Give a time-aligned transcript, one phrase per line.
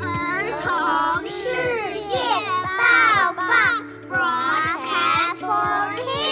[0.00, 1.48] 儿童世
[2.08, 2.16] 界
[2.78, 3.42] 报报
[4.08, 6.22] ，Broadcast for Kids。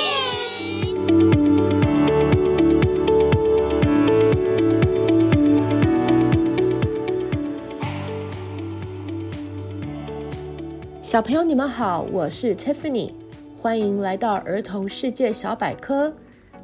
[11.02, 13.12] 小朋友，你们好，我是 Tiffany，
[13.60, 16.14] 欢迎来到儿童世界小百科。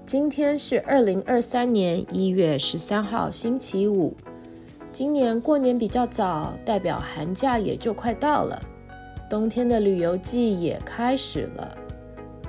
[0.05, 4.17] 今天是二零二三年一月十三号，星期五。
[4.99, 8.59] 今年过年比较早，代表寒假也就快到了，
[9.29, 11.77] 冬天的旅游季也开始了。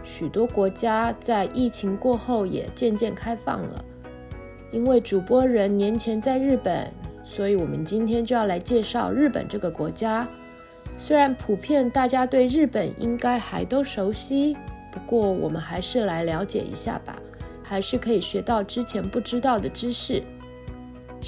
[0.02, 3.84] 许多国家在疫情过后也渐渐开放了。
[4.72, 6.90] 因为主播人年前在日本，
[7.22, 10.26] 所以我们今天就要来介绍日本这个国家。
[10.98, 14.56] 虽然普遍大家对日本应该还都熟悉，
[14.90, 17.14] 不过我们还是来了解一下吧。
[17.62, 20.24] 还是可以学到之前不知道的知识。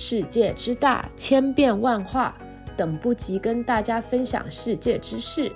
[0.01, 2.33] 世界之大，千变万化，
[2.77, 5.51] 等不及跟大家分享世界之事。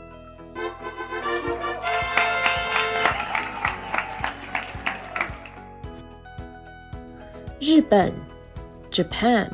[7.62, 8.12] 日本
[8.92, 9.48] ，Japan，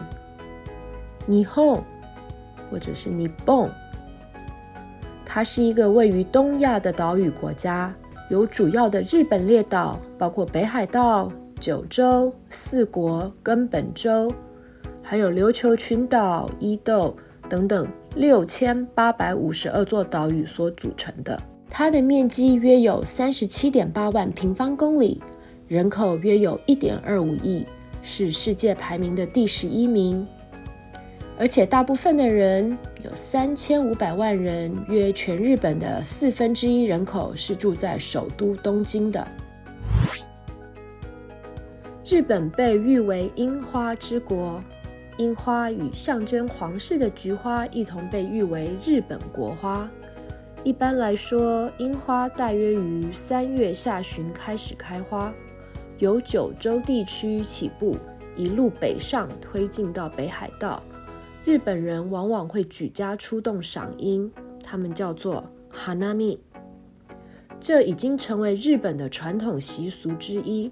[1.27, 1.83] 日本，
[2.71, 3.71] 或者是日本，
[5.23, 7.93] 它是一个位于东亚的岛屿国家。
[8.31, 14.33] 有主要的日本列岛，包括北海道、九州、四国、根本州，
[15.09, 17.17] 还有琉球群岛、伊豆
[17.49, 21.41] 等等六千八百五十二座岛屿所组成的。
[21.67, 25.19] 它的面积约有三十七点八万平方公里，
[25.67, 27.65] 人口约有一点二五亿，
[28.03, 30.27] 是世界排名的第十一名。
[31.39, 39.27] 而且大部分的人有三千五百万人，约全日本的四分之一人口是住在首都东京的。
[42.05, 44.61] 日本被誉为樱花之国，
[45.19, 49.85] 樱花与象征皇室的菊花一同被誉为日本国花。
[50.63, 55.33] 一般来说，樱花大约于三月下旬开始开花，
[55.97, 57.97] 由九州地区起步，
[58.37, 60.81] 一路北上推进到北海道。
[61.43, 64.31] 日本人往往会举家出动赏樱，
[64.63, 65.43] 他们叫做
[65.73, 66.37] Hanami。
[67.59, 70.71] 这已经成为日本的传统习俗之一。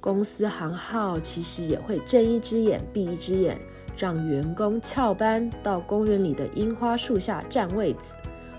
[0.00, 3.58] 公司行号其实也会睁一只眼闭一只眼，
[4.00, 8.14] 让员工翘班到公园里的樱花树下占位子，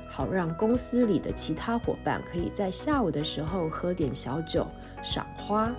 [0.08, 4.68] 好让公司里的其他伙伴可以在下午的时候喝点小酒
[5.02, 5.74] 赏花。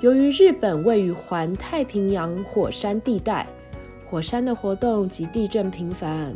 [0.00, 3.44] 由于日本位于环太平洋火山地带，
[4.08, 6.32] 火山的活动及地震频繁。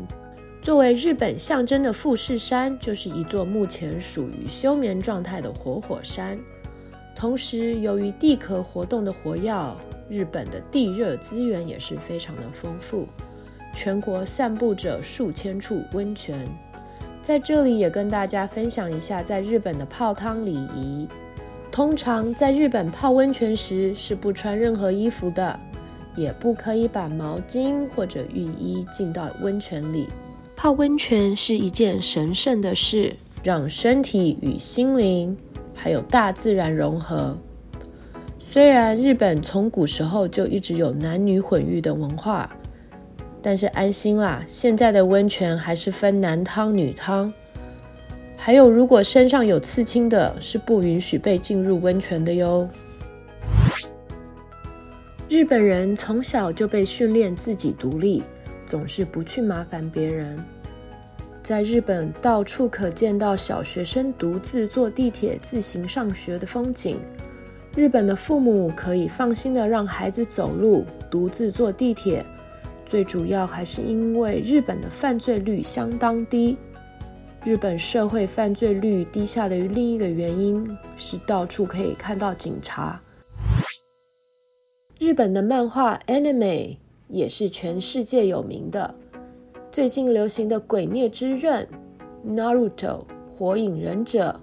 [0.60, 6.36] 作为日本象征的富士山，就是一座目前属于休眠状态的活火山。
[7.14, 9.52] 同时，由于地壳活动的活跃，
[10.08, 13.06] 日本的地热资源也是非常的丰富，
[13.74, 16.48] 全国散布着数千处温泉。
[17.22, 21.06] 在这里也跟大家分享一下在日本的泡汤礼仪。
[21.70, 25.60] 通常在日本泡温泉时是不穿任何衣服的，
[26.16, 30.06] 也不可以把毛巾或者浴衣浸到温泉里。
[30.56, 33.14] 泡温泉是一件神圣的事，
[33.44, 35.36] 让身体与心灵
[35.74, 37.38] 还有大自然融合。
[38.50, 42.50] 虽然日本从古时候就一直有男女混浴的文化，
[43.42, 47.30] 但是安心啦，现在的温泉还是分男汤女汤。
[48.38, 52.66] 还有，如果身上有刺青的，是不允许被进入温泉的哟。
[55.28, 58.22] 日本人从小就被训练自己独立，
[58.66, 60.42] 总是不去麻烦别人。
[61.42, 66.98] 在日本，到处可见到小学生独自坐地铁自行上学的风景。
[67.74, 72.24] 日本的父母可以放心的让孩子走路，独自坐地铁。
[72.84, 76.56] 最主要还是因为日本的犯罪率相当低。
[77.44, 83.00] 日本社会犯罪率低下的另一个原因是到处可以看到警察。
[84.98, 86.76] 日本的漫画 anime
[87.06, 88.92] 也是全世界有名的。
[89.70, 91.68] 最近流行的《鬼灭之刃》、
[92.34, 94.40] Naruto、火影忍者，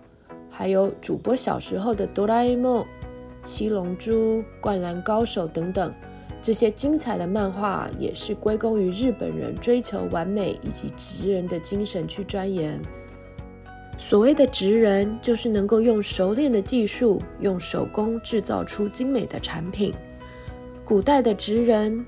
[0.50, 2.86] 还有主播小时候的哆啦 A 梦、
[3.46, 5.94] 七龙珠、灌篮高手等等。
[6.42, 12.80] 这些精彩的漫画也是归功于日本人追求完美以及职人的精神去钻研。
[13.98, 19.94] 所谓的职人，就是能够用熟练的技术，用手工制造出精美的产品。
[20.84, 22.06] 古代的职人，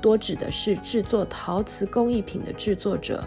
[0.00, 3.24] 多指的是制作陶瓷工艺品的制作者。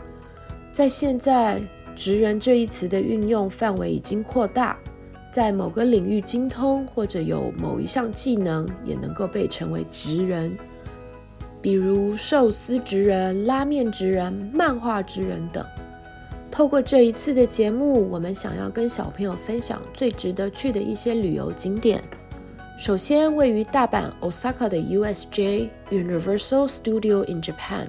[0.71, 1.59] 在现在，
[1.95, 4.77] 职人这一词的运用范围已经扩大。
[5.37, 10.51] 在某个领域精通或者有某一项技能，也能够被称为职人。
[11.61, 15.63] 比如寿司职人、拉面职人、漫画职人等。
[16.49, 22.03] 透过这一次的节目，我们想要跟小朋友分享最值得去的一些旅游景点。
[22.79, 27.85] 首先，位于大阪 Osaka 的 USJ Universal Studio in Japan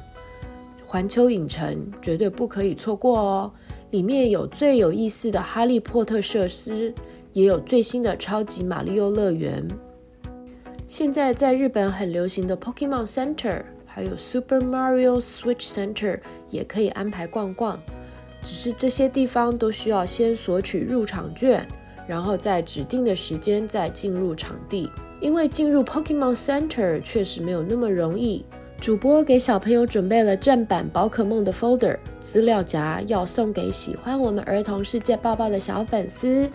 [0.84, 3.50] 环球影城绝对不可以错过哦！
[3.90, 6.92] 里面有最有意思的哈利波特设施，
[7.32, 9.66] 也有最新的超级马里奥乐园。
[10.86, 16.20] 现在在日本很流行的 Pokemon Center，还有 Super Mario Switch Center
[16.50, 17.78] 也可以安排逛逛。
[18.42, 21.66] 只是这些地方都需要先索取入场券。
[22.06, 28.46] 然后在指定的时间再进入场地，因为进入 Pokemon Center 确实没有那么容易。
[28.80, 36.48] 主播给小朋友准备了正版宝可梦的 folder 资料夹，要送给喜欢我们儿童世界抱抱的小粉丝。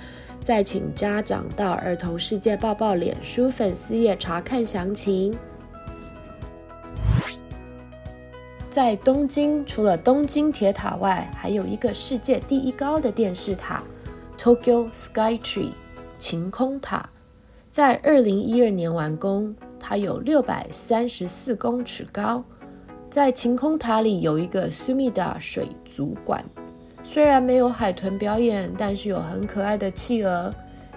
[0.43, 5.37] 再请家长到儿童世界抱抱脸书粉丝页查看详情。
[8.69, 13.83] 在东京，除了东京铁塔外，还有一个世界第一高的电视塔。
[14.37, 15.69] Tokyo Sky Tree
[16.19, 17.07] 晴空塔
[17.69, 22.41] 在二零一二年完工，它有六百三十四公尺高。
[23.09, 26.41] 在晴空塔里有一个 Sumida 水族馆，
[27.03, 30.55] 虽然没有海豚表演，但是有很可爱的企鹅，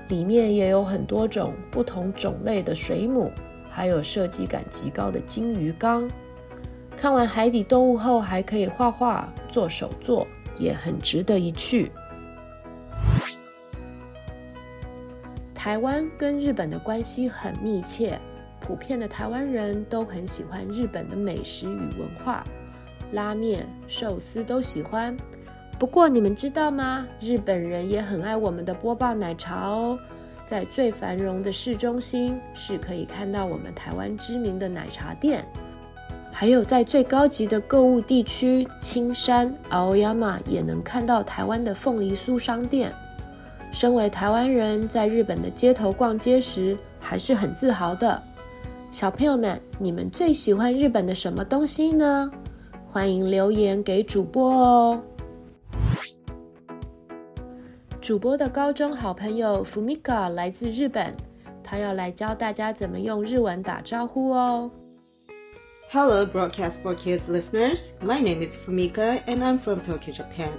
[0.09, 3.33] 里面也有很多种不同种类的水母，
[3.69, 6.09] 还有设计感极高的金鱼缸。
[6.97, 10.25] 看完海底动物后，还可以画画、做手作，
[10.59, 11.91] 也很值得一去。
[15.53, 18.19] 台湾跟日本的关系很密切，
[18.67, 22.43] 普遍的台湾人都很喜欢日本的美食与文化，
[23.13, 25.17] 拉面、寿司都喜欢。
[25.79, 27.07] 不过你们知道吗？
[27.21, 29.97] 日本人也很爱我们的波霸奶茶哦。
[30.49, 35.45] 在最繁荣的市中心是可以看到我们台湾知名的奶茶店，
[36.33, 42.93] 还有在最高级的购物地区青山 Aoyama 也能看到台湾的凤梨酥商店。
[43.71, 48.21] 身为台湾人，在日本的街头逛街时，还是很自豪的。
[48.91, 52.31] 小朋友们，你们最喜欢日本的什么东西呢？
[52.87, 55.03] 欢迎留言给主播哦。
[58.01, 61.15] 主播的高中好朋友 Fumika 来自日本，
[61.63, 64.71] 他要来教大家怎么用日文打招呼哦。
[65.93, 67.79] Hello, Broadcast for Kids listeners.
[68.01, 70.53] My name is Fumika, and I'm from Tokyo, Japan.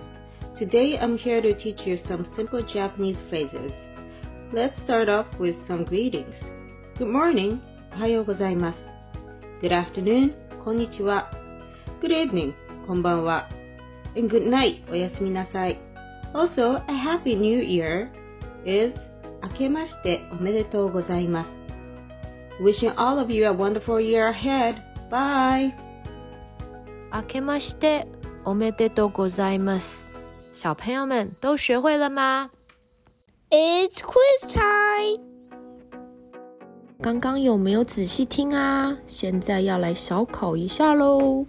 [0.57, 3.71] Today I'm here to teach you some simple Japanese phrases.
[4.53, 6.35] Let's start off with some greetings.
[6.97, 7.59] Good morning,
[7.95, 8.79] おはようございます。
[9.61, 10.33] Good afternoon.
[10.63, 11.31] こんにちは。
[12.01, 12.53] Good evening.
[12.85, 13.49] こんばんは。
[14.15, 14.91] And good night.
[14.91, 15.79] おやすみなさい。
[16.33, 18.09] Also, a happy new year
[18.65, 18.93] is
[19.41, 21.49] 明けましておめでとうございます。
[22.61, 24.75] Wishing all of you a wonderful year ahead.
[25.09, 25.73] Bye.
[27.13, 28.07] 明けまして
[28.45, 30.07] おめでとうございます。
[30.55, 32.49] 小朋友们都学会了吗
[33.51, 35.26] ？It's quiz time!
[36.99, 38.97] 刚刚有没有仔细听啊？
[39.05, 41.45] 现在要来小考一下喽。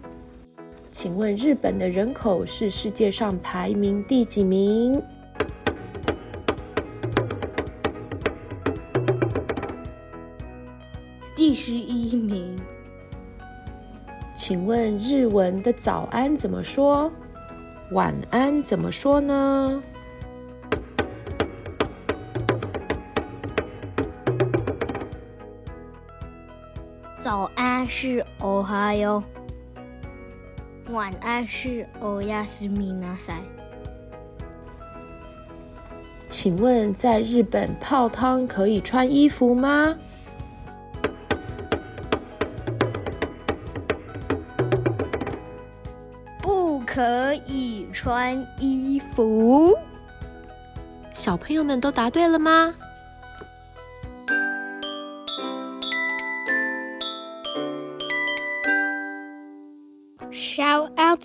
[0.91, 5.01] 请问日本的人口是世界上排名第几名？
[11.35, 12.55] 第十一名。
[14.35, 17.11] 请问日文的早安怎么说？
[17.91, 19.81] 晚安怎么说呢？
[27.88, 29.22] 是おはよ
[30.86, 33.42] う，晚安是おやすみなさい。
[36.30, 39.96] 请问在日本泡汤可以穿衣服吗？
[46.86, 49.76] 可以穿衣服。
[51.12, 52.72] 小朋友们都答对了吗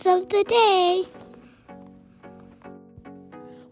[0.04, 1.06] ？Shoutouts of the day。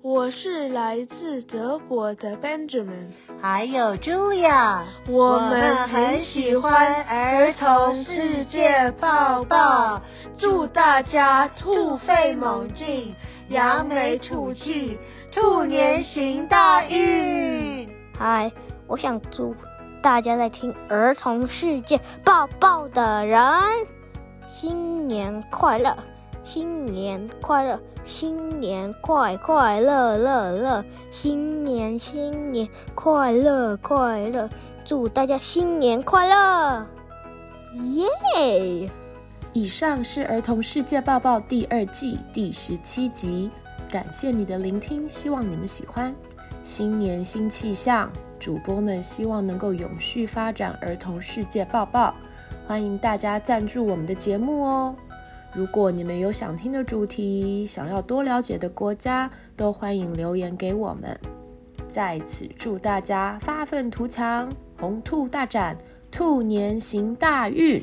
[0.01, 10.01] 我是来自德国的 Benjamin，还有 Julia，我们很喜欢儿童世界抱抱。
[10.39, 13.15] 祝大家兔飞猛进，
[13.49, 14.99] 扬眉吐气，
[15.31, 17.89] 兔年行大运！
[18.19, 18.51] 嗨，
[18.89, 19.55] 我想祝
[20.03, 23.41] 大家在听儿童世界抱抱的人
[24.47, 25.97] 新年快乐，
[26.45, 34.49] 新年快乐，新年快快乐乐乐，新年新年快乐快乐，
[34.85, 36.87] 祝大家新年快乐！
[38.35, 38.91] 耶！
[39.53, 43.51] 以上是《儿童世界报报》第二季第十七集，
[43.89, 46.15] 感谢你的聆听，希望你们喜欢。
[46.65, 52.09] 新年新气象，主播们希望能够永续发展《儿童世界报报》，
[52.69, 54.95] 欢迎大家赞助我们的节目哦。
[55.55, 61.19] 如果你们有想听的主题，想要多了解的国家，都欢迎留言给我们。
[61.87, 65.77] 在此祝大家发愤图强，红兔大展，
[66.11, 67.83] 兔年行大运。